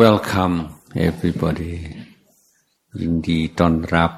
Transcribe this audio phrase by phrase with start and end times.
[0.00, 0.56] Welcome
[1.06, 1.74] everybody
[3.00, 4.12] ยินดีต้อนรับ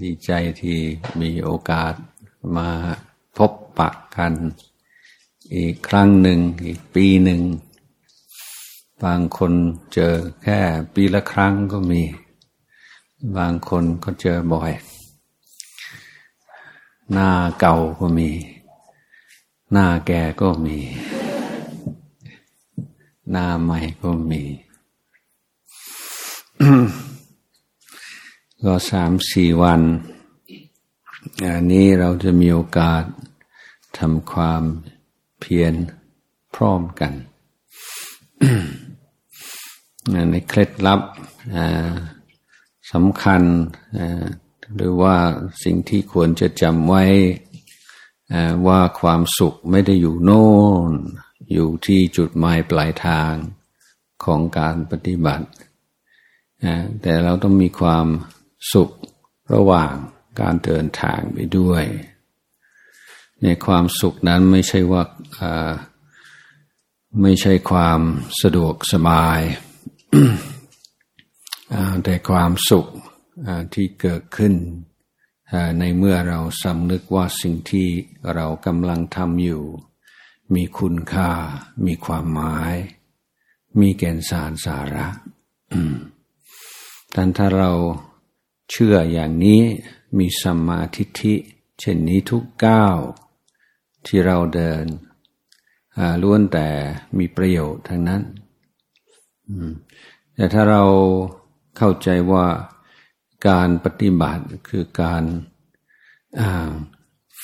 [0.00, 0.30] ดีใจ
[0.60, 0.78] ที่
[1.20, 1.94] มีโอกาส
[2.56, 2.70] มา
[3.36, 4.32] พบปะกัน
[5.54, 7.40] อีกครั้งหนึ่ง อีกปีหนึ่ง
[9.04, 9.52] บางคน
[9.94, 10.60] เจอแค่
[10.94, 12.02] ปีละครั้งก็มี
[13.36, 14.72] บางคนก็เจอบ่อย
[17.12, 17.30] หน้า
[17.60, 18.30] เก่าก็มี
[19.72, 20.78] หน้าแก่ก็มี
[23.30, 24.42] หน้าใหม่ก็มี
[28.62, 29.80] ก็สามสี่วัน
[31.44, 33.02] อันนี้เราจะมีโอกาส
[33.98, 34.62] ทำความ
[35.40, 35.74] เพียร
[36.54, 37.12] พร้อมกัน
[40.30, 41.00] ในเคล็ดลับ
[42.92, 43.42] สำคัญ
[44.76, 45.16] หรือว่า
[45.64, 47.04] สิ่งที่ควรจะจำไว้
[48.66, 50.48] ว่าความสุขไม่ได้อยู่โน่
[50.90, 50.92] น
[51.52, 53.32] อยู่ที่จุดหมายปลายทาง
[54.24, 55.46] ของการปฏิบัติ
[57.02, 58.06] แต่เราต้องมีความ
[58.72, 58.90] สุข
[59.54, 59.94] ระหว่าง
[60.40, 61.84] การเดินทางไปด้วย
[63.42, 65.02] ในความสุขนั้นไม่ใช่ว่า
[67.22, 68.00] ไม่ใช่ความ
[68.42, 69.40] สะดวกสบาย
[72.04, 72.86] แต่ความสุข
[73.74, 74.54] ที่เกิดขึ้น
[75.78, 77.88] ในเมื่อเราสำนึกว่าสิ่งที่
[78.34, 79.62] เรากำลังทำอยู่
[80.54, 81.30] มีคุณค่า
[81.86, 82.74] มีความหมาย
[83.80, 85.08] มีแก่นสารสาระ
[87.12, 87.72] แต่ถ้าเรา
[88.70, 89.62] เชื่ออย่างนี้
[90.18, 91.34] มีสัมมาทิฏฐิ
[91.78, 92.96] เช่นนี้ทุกก้าว
[94.06, 94.86] ที่เราเดิน
[96.22, 96.68] ล้วนแต่
[97.18, 98.22] มีประโยชน์ทั้งนั้น
[100.34, 100.84] แต่ถ้าเรา
[101.76, 102.46] เข้าใจว่า
[103.48, 105.24] การปฏิบัติคือการ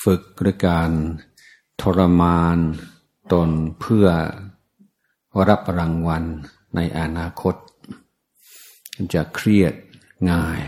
[0.03, 0.91] ฝึกหรือการ
[1.81, 2.57] ทรมาน
[3.33, 4.07] ตนเพื่อ
[5.49, 6.23] รับรางวัล
[6.75, 7.55] ในอนาคต
[9.13, 9.73] จะเครียด
[10.31, 10.61] ง่าย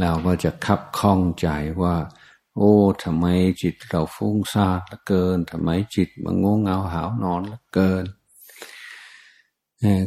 [0.00, 1.48] เราก็จะคับข้องใจ
[1.82, 1.96] ว่า
[2.56, 3.26] โอ้ทำไม
[3.62, 8.04] จิตเราฟุ้งซ่านเหลือเกินทำไมจิตมันงงเงาหาวนอนเหลือเกิน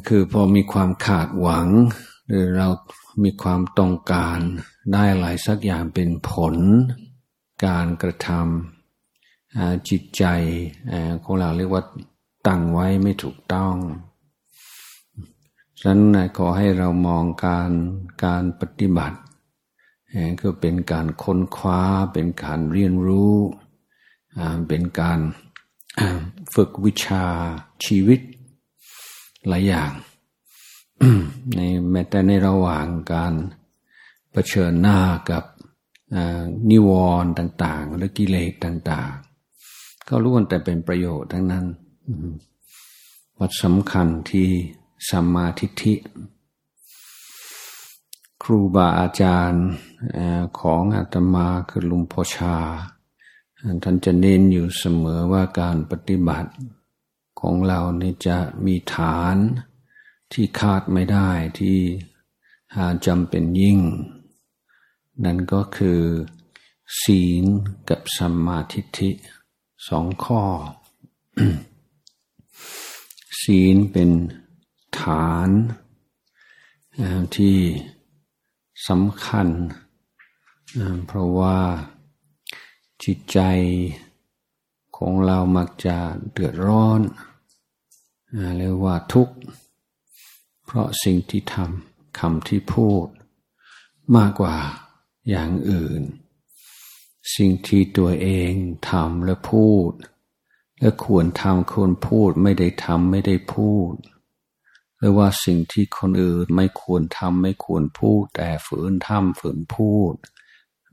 [0.08, 1.68] คือพอมีความขาดหวัง
[2.28, 2.68] หรือเรา
[3.24, 4.40] มีความต้องการ
[4.94, 6.56] ได้อะไรสักอย่างเป็นผล
[7.66, 8.75] การกระทำ
[9.90, 10.24] จิตใจ
[11.24, 11.84] ของเราเรียกว่า
[12.48, 13.76] ตั้งไว้ไม่ถูกต้อง
[15.80, 16.02] ฉะนั้น
[16.38, 17.72] ขอให้เรามองการ
[18.26, 19.18] การปฏิบัติ
[20.42, 21.82] ก็เป็นการค้นคว้า
[22.14, 23.36] เป็นการเรียนรู้
[24.70, 25.20] เป็นการ
[26.56, 27.26] ฝึกวิชา
[27.86, 28.20] ชีวิต
[29.48, 29.92] หลายอย่าง
[31.56, 31.60] ใน
[31.92, 33.34] แม้แต่ในระหว่างการ
[34.32, 35.00] เผชิญหน้า
[35.32, 35.44] กับ
[36.70, 36.90] นิว
[37.24, 39.14] รณ์ต่างๆหรือกิเลสต่าง
[40.08, 41.66] ก็ล้วนแต่เป็นประโยชน์ทั้งนั้น
[43.40, 44.50] วัดสำคัญที่
[45.10, 45.94] สัมมาทิฏฐิ
[48.44, 49.68] ครูบาอาจารย์
[50.60, 52.58] ของอาตมาคือลุงพ่อชา
[53.84, 56.52] ท่านจะเน้นอยู่เสมอว่าการปฏิบัติ
[57.40, 59.36] ของเรานี่จะมีฐาน
[60.32, 61.30] ที่คาดไม่ได้
[61.60, 61.78] ที่
[62.76, 63.80] หาจำเป็นยิ่ง
[65.24, 66.02] นั่นก็คือ
[67.02, 67.46] ศีล
[67.90, 69.10] กับสัมมาทิฏฐิ
[69.88, 70.42] สองข้อ
[73.42, 74.10] ศีลเป็น
[75.00, 75.50] ฐาน
[77.36, 77.58] ที่
[78.88, 79.48] สำคัญ
[81.08, 81.60] เพราะว่า
[83.04, 83.40] จิตใจ
[84.98, 85.98] ของเรามักจะ
[86.32, 87.02] เดือดร้อน
[88.58, 89.36] เรียกว่าทุกข์
[90.66, 93.08] เพราะสิ่งที่ทำคำที่พูด
[94.16, 94.58] มากกว่า
[95.30, 96.02] อย่างอื่น
[97.34, 98.52] สิ่งที่ตัวเอง
[98.90, 99.92] ทำและพูด
[100.80, 103.94] และควรทำควรพูดไม่ได้ทำไม่ได้พูด
[104.98, 110.14] หรือว่าสิ่งที่คนอื่นไม่ควรทำไม่ควรพูด แต่ฝืนทำฝืนพูด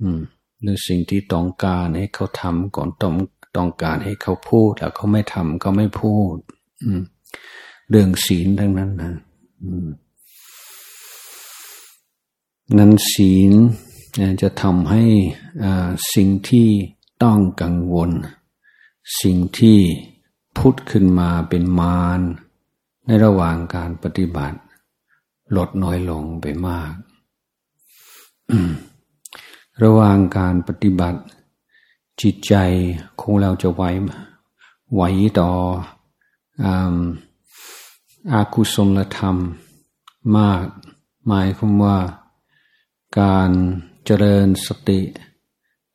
[0.01, 0.21] อืม
[0.63, 3.15] หรือสิ่งที่ต้องการให้เขาทำก่อนต้อง
[3.57, 6.37] ต้องการให้เขาพูดแล้วเขาไม่ทำเขาไม่พูด
[6.83, 7.03] อืม
[7.91, 9.13] เรื่องศีลทั้งนั้นนะ
[12.79, 13.55] นั้นศีล
[14.43, 15.05] จะทำให้
[16.15, 16.69] สิ่งที่
[17.23, 18.11] ต้องกังวล
[19.23, 19.79] สิ่งที่
[20.57, 22.21] พุทธขึ้นมาเป็นมาร
[23.07, 24.59] ในระหว่างการปฏิบัติ
[25.57, 26.93] ลดน้อยลงไปมาก
[29.85, 31.21] ระหว่างการปฏิบัติ
[32.21, 32.55] จิตใจ
[33.21, 33.83] ของเราจะไหว
[34.95, 35.03] ไหว
[35.41, 35.51] ต่อ
[38.33, 39.37] อาคุศลธรรม
[40.37, 40.65] มาก
[41.27, 41.99] หมายความว่า
[43.21, 43.51] การ
[44.07, 45.01] เจริญสติ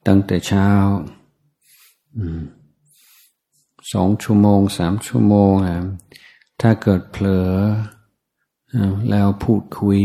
[0.07, 0.69] ตั้งแต่เช้า
[3.93, 5.51] สองชั่วโมงสามชั่วโมง
[6.61, 7.51] ถ้าเกิดเผลอ
[9.09, 10.01] แล้วพูดคุย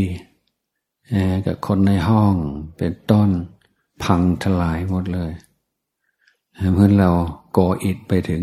[1.47, 2.35] กับคนในห้อง
[2.77, 3.29] เป็นต้น
[4.03, 5.33] พังทลายหมดเลย
[6.75, 7.11] เมื่อเรา
[7.57, 8.43] ก่ออิดไปถึง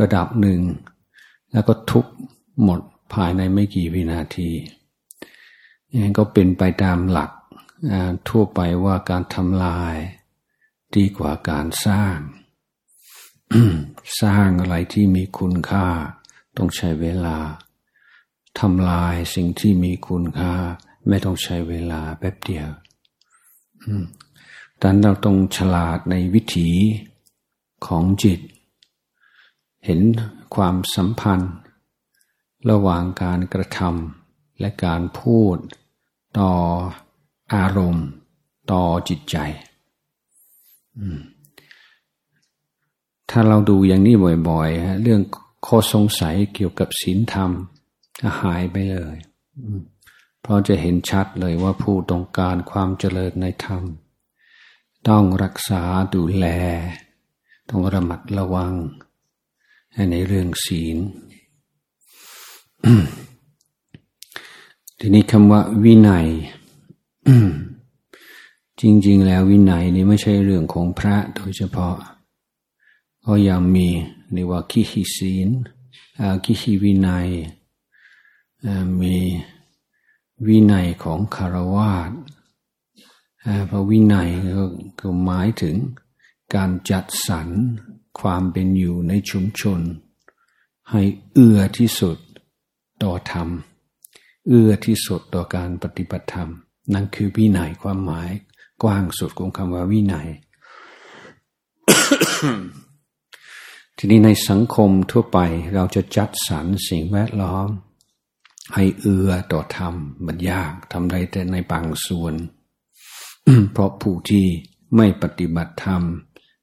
[0.00, 0.60] ระดับหนึ่ง
[1.52, 2.06] แล้วก็ทุบ
[2.62, 2.80] หมด
[3.12, 4.50] ภายในไม่กี่วินาที
[5.92, 7.30] นี่ก็เป็นไปตามหลัก
[8.28, 9.96] ทั่วไปว่าการทำลาย
[10.96, 12.16] ดีกว่าการสร้าง
[14.20, 15.86] สร้างอะไรที่มีคุณค่า
[16.56, 17.38] ต้องใช้เวลา
[18.60, 20.54] ทำลายสิ่งที่มีคุณค่า
[21.08, 22.68] ไม่ต้องใช้เวลาแป๊บเดียว
[24.80, 26.68] ดังนั้นเราต้องฉลาดในวิถี
[27.86, 28.40] ของจิต
[29.84, 30.00] เห็น
[30.54, 31.54] ความสัมพันธ์
[32.70, 35.56] ระหว่างการกระทำและการพูด
[36.38, 36.52] ต่อ
[37.54, 38.06] อารมณ์
[38.70, 39.36] ต่อจิตใจ
[43.30, 44.16] ถ้าเราดูอย่างนี้
[44.48, 45.20] บ่อยๆเรื่อง
[45.66, 47.50] ข้อสงสัยเกี่ยวกับศีลธรรม
[48.40, 49.16] หายไปเลย
[50.40, 53.82] เพราะจะเห็นชัดเลยว่าผู้ต้องการความเจริญในธรรม
[55.08, 55.82] ต้องรักษา
[56.14, 56.46] ดูแล
[57.70, 58.74] ต้องระมัดระวัง
[60.12, 60.98] ในเรื่องศีล
[64.98, 66.28] ทีนี้คำว่าวินัย
[68.80, 71.96] จริง ๆ แล้ววินัยนี่ไม่ใช่เรื่องของพระโดยเฉพาะ
[73.24, 73.88] ก็ยังมี
[74.32, 75.48] เรียกว่ากิหิศีล
[76.44, 77.28] กิหิวินัย
[79.00, 79.16] มี
[80.46, 82.12] วินัยของคารวาส
[83.66, 84.30] เพราะวินัย
[85.00, 85.76] ก็หมายถึง
[86.54, 87.48] การจัดสรร
[88.20, 89.80] ความเป็นอยู่ในชุมชน
[90.90, 91.02] ให้
[91.34, 92.18] เอื้อที่สุด
[93.02, 93.48] ต่อธรรม
[94.48, 96.50] เอื้อที่สุดต่อการปฏิบัติธรรม
[96.94, 98.30] นั่นคือวินัยความหมาย
[98.82, 100.28] กว้างสุดของคำว่าวินัย
[103.96, 105.38] ทีนี้ในสังคมทั่วไป
[105.74, 107.68] เราจะจัดสรรสิ่งแวดล้อม
[108.74, 109.94] ให้เอื้อต่อธรรม
[110.26, 112.34] มันยากทำได้แต่ในบางส่วน
[113.72, 114.46] เพราะผู้ที่
[114.96, 116.02] ไม่ปฏิบัติธรรม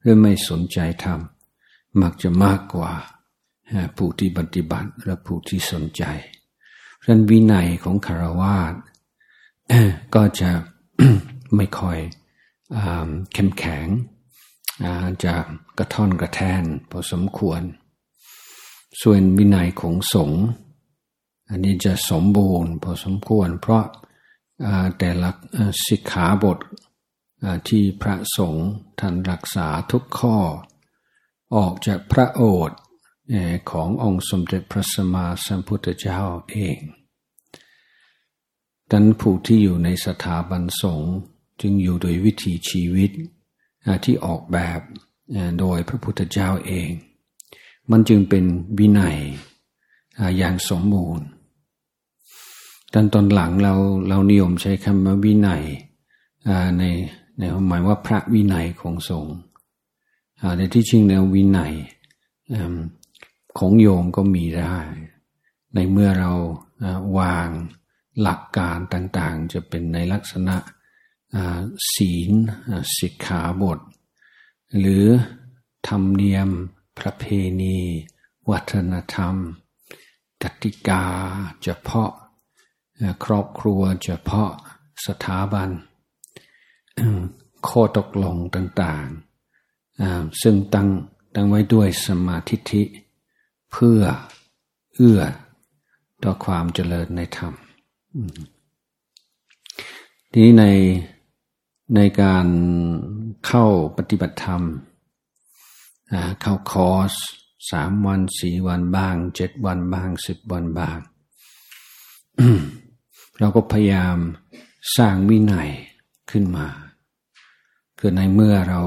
[0.02, 1.20] หรือไม่สนใจธรรม
[2.02, 2.92] มักจะมากกว่า
[3.98, 6.04] ผู้ที่ปฏิบัติและผู้ที่สนใจ
[6.98, 8.74] เพราะนั้นวินัยของคารวาส
[10.16, 10.52] ก็จะ
[11.56, 11.98] ไม่ค่อย
[13.34, 13.88] เข้มแข็ง
[15.24, 15.34] จะ
[15.78, 17.62] กระท่อนกระแทนพอสมควร
[19.02, 20.44] ส่วนวินัยของสงฆ์
[21.50, 23.86] อันนี้จะสมบูรณ์พอสมควร เพราะ
[24.98, 25.30] แต่ละ
[25.88, 26.60] สิกขาบท
[27.70, 28.68] ที่พระสงฆ์
[29.00, 30.38] ท่านรักษาทุกข้อ
[31.56, 32.80] ออกจากพระโอษฐ์
[33.72, 36.80] ขององค์สมเด็จพระสัมมาสัมพุทธเจ้าเอง
[38.92, 41.14] ดันผู้ที่อยู่ในสถาบันสงฆ์
[41.62, 43.12] จึงอยู่โดยวิถีชีวิต
[44.06, 44.80] ที่ออกแบบ
[45.60, 46.90] โดยพระพุทธเจ้าเอง
[47.92, 48.46] มันจึงเป็น
[48.80, 49.18] วินัย
[50.38, 51.28] อย่างสมบูรณ์
[52.94, 53.74] ตอนตอนหลังเรา
[54.08, 55.64] เรานิยมใช้คำว่าวินัย
[56.78, 56.84] ใน
[57.40, 59.36] ในความหมายว่าพระวินัยของสงฆ์
[60.58, 61.74] แต่ที่จริงแล้ววินัย
[63.58, 64.76] ของโยมก็มีได้
[65.76, 66.32] ในเมื่อเรา
[67.18, 67.50] วาง
[68.22, 70.56] หลักการต่างๆ จะเป็นในลักษณะ
[71.94, 72.32] ศีล
[73.00, 73.80] สิกขาบท
[74.80, 75.06] หรือ
[75.88, 76.50] ธรรมเนียม
[77.00, 77.24] ประเพ
[77.62, 77.78] ณี
[78.50, 79.36] วัฒนธรรม
[80.44, 81.04] กติกา
[81.64, 82.12] เฉพาะ
[83.26, 84.52] ครอบครัวเฉพาะ
[85.06, 85.70] สถาบัน
[87.68, 90.90] ข้อตกลงต่างๆ ซึ่งตั้ง
[91.36, 92.84] ตั้งไว้ด้วยสมาธิิ
[93.72, 94.02] เพื่อ
[94.96, 95.22] เอื้อ
[96.24, 97.54] ต่อความเจริญในธรรม
[100.32, 100.66] ทีนี้ใน
[101.96, 102.48] ในการ
[103.46, 103.66] เข้า
[103.98, 104.62] ปฏิบัติธรรม
[106.42, 107.14] เข้าคอร์ส
[107.72, 110.98] สามวันสี่วันบ้างเจ็ดวันบ้างสิบวันบ้าง
[113.40, 114.18] เราก็พยายาม
[114.98, 115.70] สร้างวินัย
[116.32, 116.68] ขึ้นมา
[118.00, 118.82] คือในเมื่อเรา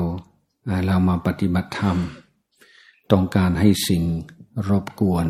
[0.86, 1.96] เรามาปฏิบัติธรรม
[3.12, 4.04] ต้องการให้สิ่ง
[4.68, 5.26] รบกวน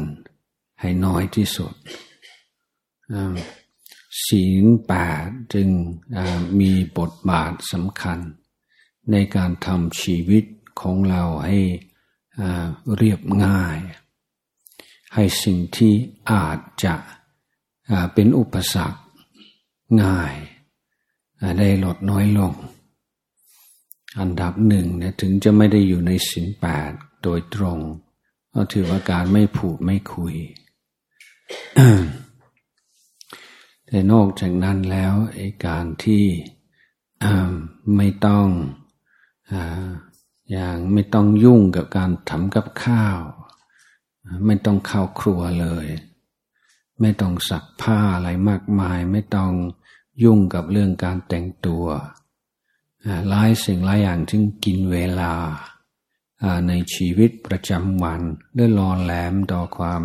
[0.81, 1.73] ให้น้อยที่สุด
[4.27, 4.93] ศีลแป
[5.25, 5.69] ดจึง
[6.61, 8.19] มีบทบาทสำคัญ
[9.11, 10.45] ในการทำชีวิต
[10.81, 11.59] ของเราให้
[12.97, 13.79] เรียบง่าย
[15.15, 15.93] ให้สิ่งที่
[16.33, 16.95] อาจจะ
[18.15, 19.01] เป็นอุปสรรค
[20.03, 20.35] ง่าย
[21.59, 22.53] ได้ลดน้อยลง
[24.21, 26.91] อันดับหนึ่งเนี่ยถึงจะไม่ได้อยู่ในสินแปด
[27.23, 27.79] โดยตรง
[28.55, 30.35] ก็ถือว่าการไม่ผูดไม่คุย
[33.89, 36.25] แต่นอกจากนั้นแล้วไอ้การที่
[37.97, 38.47] ไม่ต้อง
[39.53, 39.55] อ
[40.53, 43.19] อย่างไม่ต้องยุ่งกับการทำกับข้าว
[44.47, 45.87] ไม่ต้องเข้าครัวเลย
[47.01, 49.53] ไม่ต้องสักผ้าอะไรมากมาย ไม่ต้อง
[50.23, 51.87] ยุ่งกับเรื่องการแต่งตัว
[53.29, 55.33] หลายสิ่งหลายอย่างที่กินเวลา
[56.69, 58.21] ในชีวิตประจำวัน
[58.57, 60.03] ด้วยรอแหลมต่อความ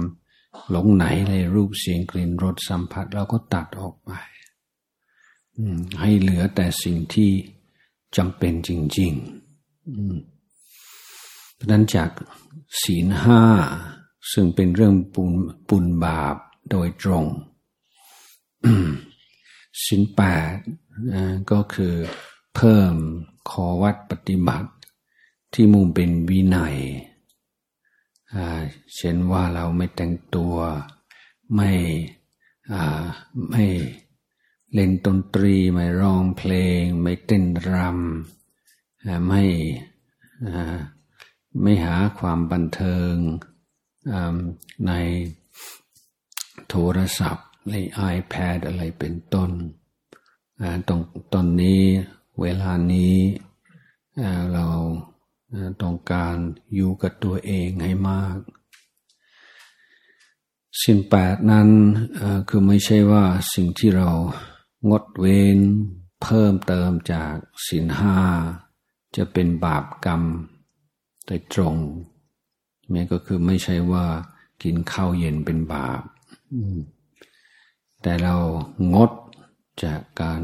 [0.70, 4.12] หลงไหนในรูปเสียงกลิ่นรสสัมผัสเราก็ตัดออกไป
[6.02, 7.32] ให้เหลือแต่สิ่งที่
[8.18, 12.10] จำเป็นจริงๆเพราะนั้นจาก
[12.82, 13.42] ศีลห้า
[14.32, 15.32] ซึ่งเป็นเรื่องปุญ
[15.70, 16.36] ปุญบาป
[16.72, 17.26] โดยตรง
[19.86, 20.54] ศีลแปด
[21.52, 21.94] ก็คือ
[22.56, 22.94] เพิ่ม
[23.50, 24.70] ขอวัดปฏิบัติ
[25.54, 26.78] ที่มุ่งเป็นวินัย
[28.96, 30.56] เช่นว่าเราไม่แต่งตัว
[31.56, 31.72] ไม่
[33.52, 33.66] ไม่
[34.74, 39.44] เล่นดนตรี ไม่ร้องเพลง ไม่เต้นรำไม่
[41.62, 43.16] ไม่หาความบันเทิง
[44.88, 44.92] ใน
[46.70, 47.76] โทรศัพท์ใน
[48.16, 49.52] iPad อะไรเป็นต้น
[50.88, 51.02] ตรง
[51.34, 51.82] ตอนนี้
[52.42, 53.16] เวลานี้
[54.54, 54.66] เรา
[55.82, 56.36] ต้องการ
[56.76, 58.38] อยู่กับตัวเองให้มาก
[60.84, 61.70] สิ่งแปดนั้น
[62.50, 64.10] คือไม่ใช่ว่าสิ่งที่เรา
[64.90, 65.60] งดเว้น
[66.24, 67.34] เพิ่มเติมจาก
[67.68, 68.20] สินห้า
[69.16, 70.24] จะเป็นบาปกรรม
[71.26, 71.78] โดยตรง
[72.94, 74.06] นี่ก็คือไม่ใช่ว่า
[74.64, 76.02] กินข้าวเย็นเป็นบาป
[78.02, 78.36] แต่เรา
[78.94, 79.12] งด
[79.84, 80.42] จากการ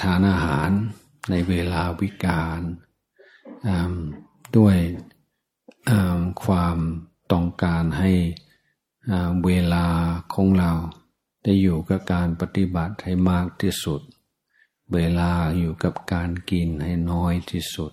[0.00, 0.70] ทานอาหาร
[1.30, 2.60] ในเวลาวิกาล
[4.56, 4.76] ด้วย
[6.44, 6.76] ความ
[7.32, 8.12] ต้องการให้
[9.44, 9.86] เวลา
[10.34, 10.72] ของเรา
[11.42, 14.00] ได้อยู่กับการปฏิบัติให้มากที่สุด
[14.94, 17.92] เวลาอยู่กับการกินให้น้อยที่สุด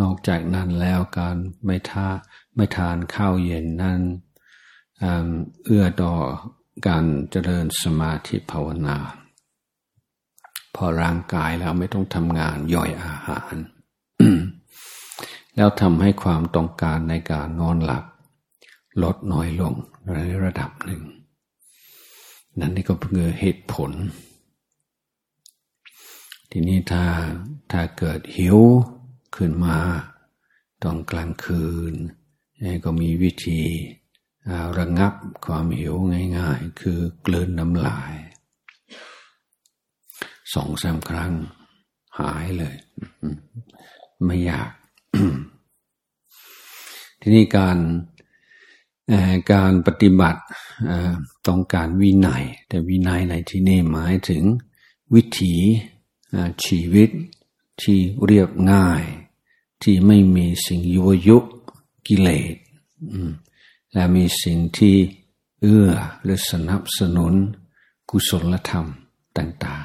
[0.00, 2.08] นอกจากนั้นแล้วการไม่ท่า
[2.54, 4.00] ไม่ทานข้าวเย็นนั้น
[5.64, 6.14] เอื้อต่อ
[6.86, 8.96] การเจริญสมาธิภาวนา
[10.74, 13.54] พอร่างกายแล้วไม่ต้องทำงานย่อยอาหาร
[15.56, 18.04] แล้วทำให้ความต้องการในการนอนหลับ
[19.02, 19.74] ลดน้อยลง
[20.14, 21.02] ในระดับหนึ่ง
[22.58, 23.10] นั่นนี่ก็เป็น
[23.40, 23.90] เหตุผล
[26.50, 27.04] ทีนี้ถ้า
[27.72, 28.58] ถ้าเกิดหิว
[29.36, 29.78] ขึ้นมา
[30.82, 31.94] ตอนกลางคืน
[32.84, 33.60] ก็มีวิธี
[34.78, 35.12] ระงับ
[35.46, 35.94] ความหิว
[36.38, 38.12] ง่าย ๆ คือกลืนน้ำลาย
[40.54, 41.32] สองสามครั้ง
[42.18, 42.76] หายเลย
[44.24, 44.70] ไม่อยาก
[47.20, 47.78] ทีนี้การ
[49.52, 50.40] การปฏิบัติ
[51.46, 54.42] ต้องการวินัย แต่วินัยในที่นี้หมายถึง
[55.14, 55.54] วิถี
[56.64, 57.10] ชีวิต
[57.82, 59.02] ที่เรียบง่าย
[59.82, 61.38] ที่ไม่มีสิ่งยุวยุ
[62.06, 62.56] กิเลส
[63.92, 64.96] และมีสิ่งที่
[65.60, 65.90] เอื้อ
[66.22, 67.34] หรือสนับสนุน
[68.10, 68.86] กุศลธรรม
[69.36, 69.84] ต่าง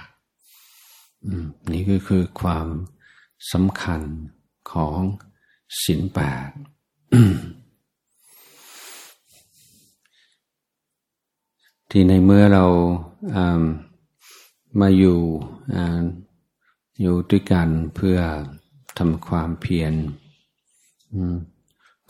[1.71, 2.67] นี่ก็คือความ
[3.51, 4.01] สำคัญ
[4.71, 4.99] ของ
[5.83, 6.49] สินแปด
[11.89, 12.65] ที่ในเมื่อเรา
[14.81, 15.21] มาอยู่
[17.01, 18.17] อยู่ด้วยกันเพื่อ
[18.97, 19.93] ทำความเพียร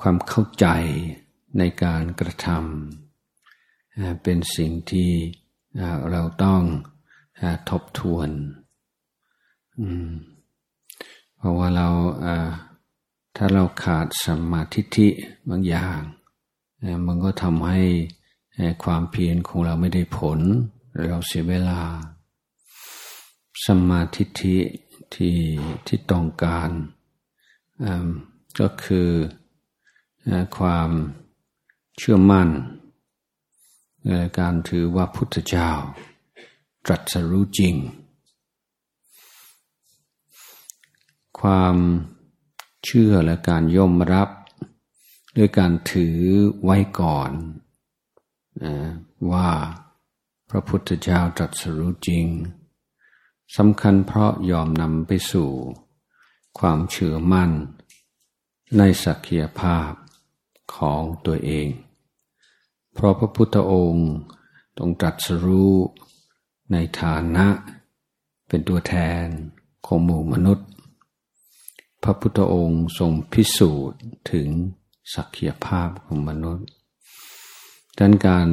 [0.02, 0.68] ความเข้าใจ
[1.58, 5.12] ในการกระทำเป็นสิ่งที่
[6.12, 6.62] เราต้อง
[7.70, 8.30] ทบทวน
[11.38, 11.88] เพราะว่าเรา
[13.36, 15.08] ถ้าเราขาดสมาธิิ
[15.50, 16.00] บางอย่าง
[17.06, 17.82] มันก็ทำให้
[18.84, 20.40] ความเพียรของเราไม่ได้ผล
[21.10, 21.82] เราเสียเวลา
[23.66, 25.38] สมาธิิที่
[25.88, 26.70] ที่ต้องการ
[28.60, 29.10] ก็คือ
[30.58, 30.90] ความ
[31.98, 32.50] เชื่อมั่น
[34.40, 35.72] การถือว่าพุทธเจ้า
[36.86, 37.76] ตรัสรู้จริง
[41.50, 41.78] ความ
[42.86, 44.30] เชื่อและการยอมรับ
[45.38, 46.20] ด้วยการถือ
[46.64, 47.32] ไว้ก่อน
[48.64, 48.76] นะ
[49.32, 49.50] ว่า
[50.50, 52.26] พระพุทธเจ้าตรัสรู้จริง
[53.58, 55.50] สำคัญเพราะยอมนำไปสู่
[56.60, 57.52] ความเชื่อมั่น
[58.78, 59.92] ในสักยภาพ
[60.76, 61.68] ของตัวเอง
[62.94, 64.12] เพราะพระพุทธองค์
[64.78, 65.74] ต้องตรัสรู้
[66.72, 67.48] ในฐานะ
[68.48, 69.26] เป็นตัวแทน
[69.86, 70.68] ของหมู่มนุษย์
[72.04, 74.48] พระพุทธองค์ทรงพิสูจน์ถึง
[75.16, 76.68] ศักยภาพของมนุษย์
[78.00, 78.50] ดังการ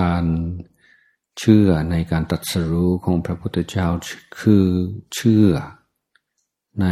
[0.00, 0.24] การ
[1.38, 3.86] เชื่อในการตัดสรู้ของพระพุทธเจ้า
[4.40, 4.66] คือ
[5.14, 5.48] เชื่อ
[6.80, 6.86] ใน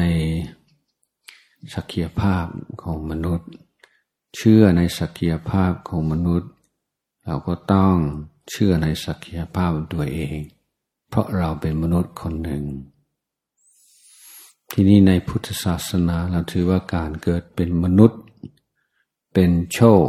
[1.75, 2.47] ศักยภาพ
[2.83, 3.51] ของมนุษย์
[4.37, 6.51] เชื่อในศักยภาพของมนุษย์
[7.25, 7.97] เราก็ต้อง
[8.51, 10.39] เชื่อในศักยภาพตัวเอง
[11.09, 12.65] เพราะเราเป็นมนุษย์คนหนึ่ง
[14.77, 18.21] ที่นี่ในพุทธศาสนาเราถือว่าการเกิดเป็นมนุษย์
[19.35, 20.09] เป็นโชค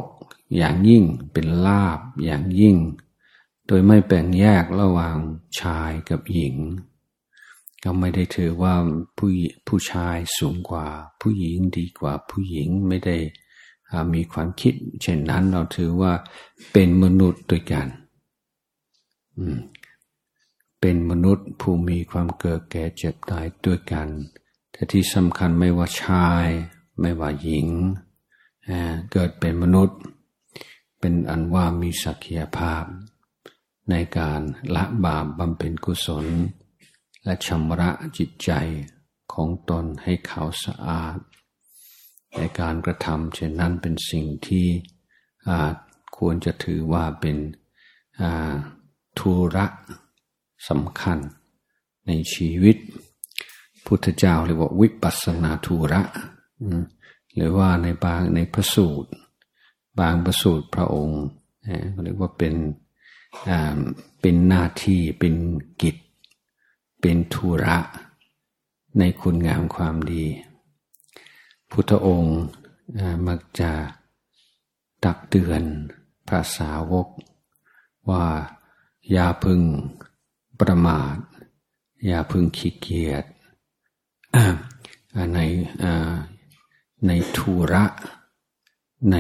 [0.58, 1.04] อย่างยิ่ง
[1.34, 2.78] เป็นลาบอย่างยิ่ง
[3.68, 5.18] โดยไม่แบ่งแยกระหว่าง
[5.60, 6.56] ชายกับหญิง
[7.84, 8.74] ก็ไม่ได้ถือว่า
[9.18, 9.30] ผู้
[9.68, 10.88] ผู้ชายสูงกว่า
[11.22, 13.18] ผู้หญิงดีกว่าผู้หญิงไม่ได้
[14.14, 16.14] มีความคิด เช่นนั้นเราถือว่า
[16.74, 17.88] เป็นมนุษย์ด้วยกัน
[20.82, 24.10] เป็นมนุษย์ผู้มีความเกิดแก่เจ็บตายด้วยกัน
[24.76, 26.48] แต่ที่สำคัญไม่ว่าชาย
[27.02, 27.68] ไม่ว่าหญิง
[29.12, 30.00] เกิดเป็นมนุษย์
[31.00, 32.84] เป็นอันว่ามีศักยภาพ
[33.90, 34.42] ในการ
[34.76, 36.26] ละบาปบำเพ็ญกุศล
[37.24, 38.52] และชำระจิตใจ
[39.34, 41.18] ของตนให้ขาวสะอาด
[42.38, 44.68] ในการกระทำเช่นนั้นเป็นสิ่งที่
[46.18, 47.38] ควรจะถือว่าเป็น
[49.18, 49.66] ธุระ
[50.70, 51.18] สำคัญ
[52.08, 52.78] ในชีวิต
[53.86, 56.02] พุทธเจ้าเรียกว่าวิปัสนาธุระ
[57.36, 59.12] หรือว่าในบางในพระสูตร
[60.00, 61.22] บางพระสูตรพระองค์
[62.04, 62.56] เรียกว่าเป็น
[64.22, 65.34] เป็นหน้าที่เป็น
[65.82, 65.98] กิจ
[67.02, 67.78] เป็นธุระ
[69.00, 70.26] ในคุณงามความดี
[71.72, 72.40] พุทธองค์
[73.28, 73.72] มักจะ
[75.04, 75.64] ตักเตือน
[76.28, 77.08] พระสาวก
[78.10, 78.26] ว่า
[79.12, 79.62] อย่าพึง
[80.60, 81.18] ประมาท
[82.06, 83.26] อย่าพึงขี้เกียจ
[85.34, 85.40] ใน
[87.08, 87.84] ในทุระ
[89.12, 89.18] ใน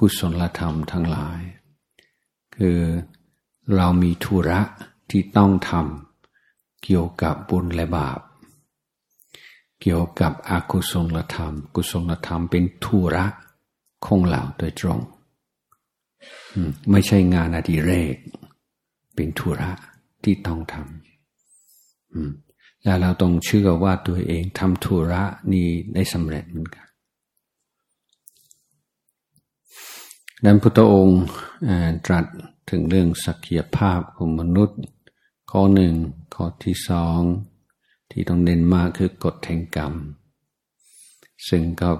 [0.00, 1.40] กุศลธรรมทั้งหลาย
[2.56, 2.78] คือ
[3.76, 4.60] เรามีธุระ
[5.10, 8.20] ที่ต้องทำเกี่ยวกับบุญและบาป
[9.80, 13.26] เกี่ยวกับอกุศลธรรม กุศลธรรมเป็นธุระ
[14.06, 15.00] ของเราโดยตรง
[16.90, 18.16] ไม่ใช่งานอดิเรก
[19.14, 19.70] เป็นธุระ
[20.22, 22.47] ที่ต้องทำ
[22.84, 26.86] แล้วเราต้องเชื่อว่าตัวเองทำธุระนี้ได้สำเร็จเหมือนกัน
[30.44, 31.22] ดังพุทธองค์
[32.06, 32.26] ตรัส
[32.70, 34.80] ถึงเรื่องศักยภาพของมนุษย์
[35.50, 35.94] ข้อหนึ่ง
[36.34, 37.20] ข้อที่สอง
[38.10, 39.94] ที่ต้องเน้นมากคือกฎแห่งกรรม
[41.48, 41.90] ซึ่งก็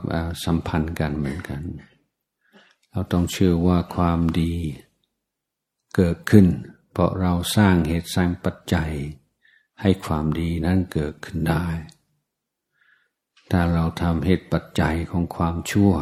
[0.45, 1.63] สัมพันธ์กันเหมือนกัน
[2.91, 4.55] เราต้องเชื่อว่าความดี
[5.97, 6.47] เกิดขึ้น
[6.93, 8.93] เพราะเราสร้างเหตุสร้างปัจจัย
[9.81, 11.67] ให้ความดีนั้นเกิดขึ้นได้
[13.51, 15.93] ถ้าเราทำเหตุปัจจัยของความชั่ว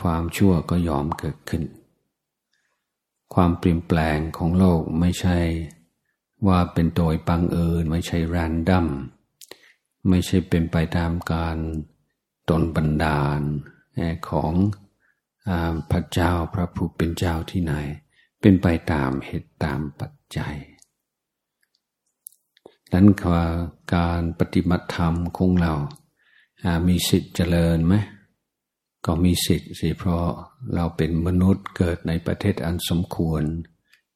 [0.00, 1.62] ความชั่วก็ยอมเกิดขึ้น
[3.34, 5.38] ความเปลี่ยนแปลงของโลกไม่ใช่
[6.46, 8.86] ว่าเป็นโดยบังเอิญไม่ใช่แรนดัม
[10.08, 11.56] ไม่ใช่เป็นไปตามการ
[12.48, 13.40] ตนบันดาล
[14.28, 14.52] ของ
[15.90, 17.74] พระเจ้าพระผู้เป็นเจ้าที่ไหน
[18.40, 20.56] เป็นไปตามเหตุตามปัจจัย
[22.92, 23.40] นั้นคือ
[23.94, 25.74] การปฏิบัติธรรมของเรา
[26.88, 27.94] มีสิทธิ์เจริญไหม
[29.06, 30.26] ก็มีสิทธิ์สิเพราะ
[30.74, 33.42] เราเป็นมนุษย์เกิดในประเทศอันสมควร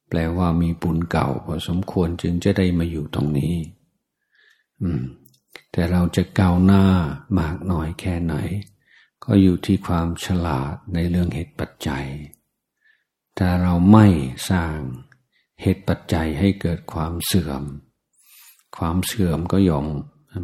[0.08, 3.54] แปลว่ามีบุญเก่าพอสมควรจึงจะได้มาอยู่ตรงนี้
[4.82, 5.02] อืม
[5.72, 6.84] แต่เราจะก้าวหน้า
[7.38, 8.34] มากน้อยแค่ไหน
[9.24, 12.06] ก็อยู่ที่ความฉลาดในเรื่องเหตุปัจจัย
[13.38, 14.06] ถ้าเราไม่
[14.50, 14.76] สร้าง
[15.62, 17.62] เหตุปัจจัยให้เกิดความเสื่อม
[18.76, 19.86] ความเสื่อมก็ยอม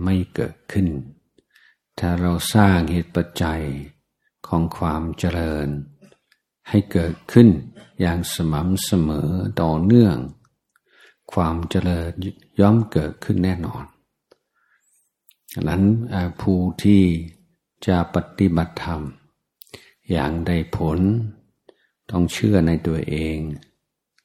[0.04, 0.88] ไม่เกิดขึ้น
[1.98, 3.62] ถ้าเราสร้างเหตุปัจจัย
[4.46, 5.68] ของความเจริญ
[6.68, 7.48] ให้เกิดขึ้น
[8.00, 9.30] อย่างสม่ำเสมอ
[9.62, 10.16] ต่อเนื่อง
[11.32, 12.10] ความเจริญ
[12.60, 13.84] ย่อมเกิดขึ้นแน่นอน
[15.52, 15.82] ดังนั้น
[16.40, 17.02] ผู้ที่
[17.86, 19.00] จะปฏิบัติธรรม
[20.10, 20.98] อย่างได้ผล
[22.10, 23.38] ต้องเชื่อในตัวเอง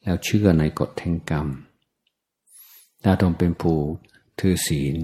[0.04, 1.48] แล้วเชื่อในกฎแห่งกรรม
[3.04, 3.78] ถ้าต้องเป็นผู้
[4.40, 4.98] ถือศีล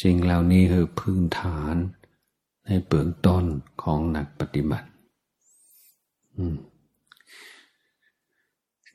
[0.00, 1.74] สิ่งเหล่านี้คือพื้นฐาน
[2.66, 3.44] ในเบื้องต้น
[3.82, 4.88] ของนักปฏิบัติ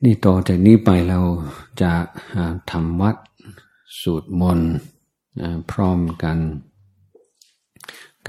[0.04, 1.20] นี่ต่อจากนี้ไปเรา
[1.82, 1.92] จะ
[2.70, 3.16] ทำวัด
[4.02, 4.70] สูตรมนต์
[5.70, 6.38] พร้อมกัน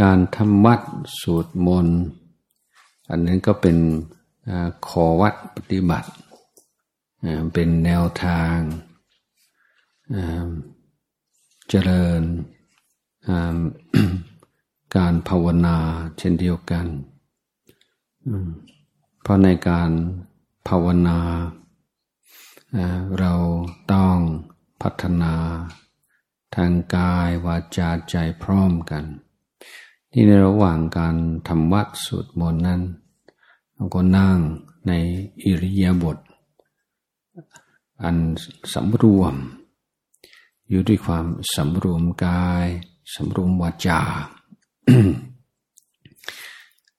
[0.02, 0.82] การทำวัด
[1.22, 1.98] สูตรมนต์
[3.10, 3.78] อันนี้นก็เป็น
[4.88, 6.10] ขอวัดปฏิบัติ
[7.54, 8.58] เป็นแนวทาง
[11.70, 12.24] เจริญ
[14.96, 15.78] การภาวนา
[16.18, 16.88] เช่นเดียวกัน
[19.22, 19.92] เพราะในการ
[20.68, 21.20] ภาวนา
[23.20, 23.34] เรา
[23.94, 24.18] ต้อง
[24.82, 25.34] พัฒนา
[26.56, 29.04] ทางกายวาจาใจพร้อมกัน
[30.10, 31.16] ในที่ในระหว่างการ
[31.48, 32.82] ทำวัดสวดมนต์นั้น
[33.74, 34.38] เราก็นั่ง
[34.88, 34.92] ใน
[35.44, 36.18] อิริยาบถ
[38.04, 38.18] อัน
[38.74, 39.36] สำรวม
[40.70, 41.26] อยู่ด้วยความ
[41.56, 42.68] สำรวมกาย
[43.14, 44.02] สำรวมวาจา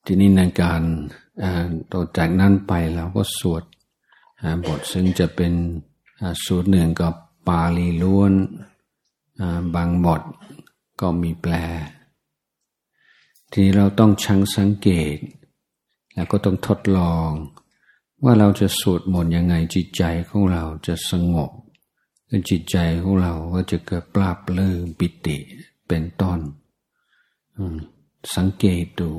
[0.04, 0.82] ทีนี้ในการ
[1.92, 3.62] ต่อจากนั้นไปเราก็สวด
[4.66, 5.52] บทซึ่งจะเป็น
[6.44, 7.14] สูตรหนึ่งกับ
[7.48, 8.32] ปาลีล้วน
[9.74, 10.22] บางบท
[11.00, 11.54] ก็มีแปล
[13.52, 15.16] ทีเราต้องชังสังเกต
[16.14, 17.30] แล้วก็ต้องทดลอง
[18.24, 21.50] ว่าเราจะสวดมนต์ยังไงจิตใจของเราจะสงบ
[22.48, 25.38] จิตใจของเราก็จะเกิดปราบเลื่มปิติ
[25.88, 26.40] เป็นต้น
[28.36, 29.10] สังเกตดู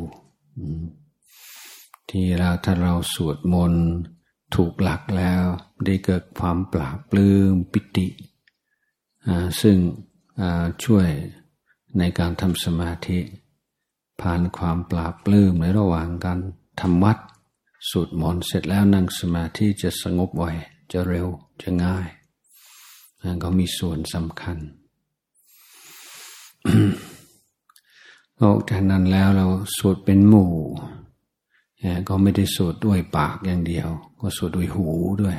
[2.10, 3.86] ที่เราถ้าเราสวดมนต์
[4.56, 5.44] ถูกหลักแล้ว
[5.86, 8.08] ได้เกิดความปราบปลื้มปิติ
[9.62, 9.78] ซึ่ง
[10.84, 11.08] ช่วย
[11.98, 13.20] ในการทำสมาธิ
[14.22, 16.40] ผ่านความปราบปลื้มในระหว่างการ
[16.82, 17.18] ทำวัด
[17.90, 20.46] สวดมนต์เสร็จแล้วนั่งสมาธิจะสงบไว
[20.92, 21.28] จะเร็ว
[21.62, 22.08] จะง่าย
[23.44, 24.58] ก็มีส่วนสำคัญ
[28.42, 30.54] นอกจากนั้นแล้วเราสวดเป็นหมู่
[32.08, 34.88] ก็ไม่ได้สวดด้วยปากอย่างเดียว ก็สวดด้วยหู
[35.22, 35.38] ด้วย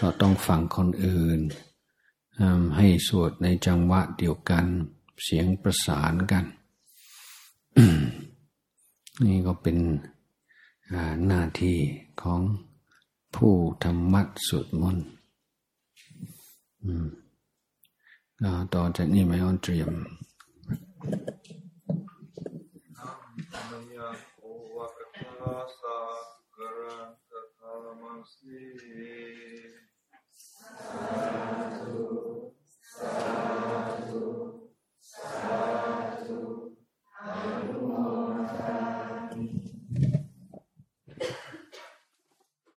[0.00, 1.40] ก็ต้องฟังคนอื่น
[2.76, 4.64] ให้สวดในจังหวะเดียวกัน
[5.24, 6.44] เสียงประสานกัน
[9.24, 9.78] นี่ก็เป็น
[11.26, 11.78] หน้าที่
[12.22, 12.40] ของ
[13.36, 15.06] ผู้ทำมัดสวดมนต์
[16.82, 17.12] 嗯，
[18.38, 19.86] 那到这你们有指引。